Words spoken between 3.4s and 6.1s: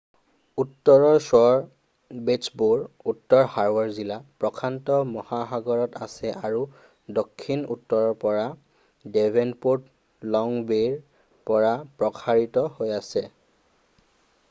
হাৰ্বৰ জিলা প্ৰশান্ত মহাসাগৰত